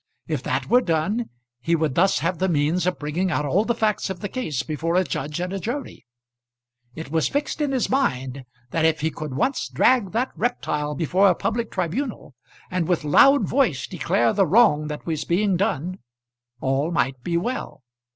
[0.27, 1.29] If that were done
[1.59, 4.63] he would thus have the means of bringing out all the facts of the case
[4.63, 6.01] before a jury and a judge.
[6.95, 11.29] It was fixed in his mind that if he could once drag that reptile before
[11.29, 12.33] a public tribunal,
[12.71, 15.99] and with loud voice declare the wrong that was being done,
[16.61, 17.83] all might be well.